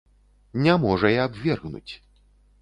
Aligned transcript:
Не 0.67 0.73
можа 0.85 1.11
і 1.17 1.19
абвергнуць. 1.27 1.93